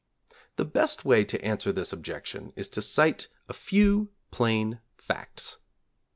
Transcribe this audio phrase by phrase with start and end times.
[0.55, 5.59] The best way to answer this objection is to cite a few plain facts.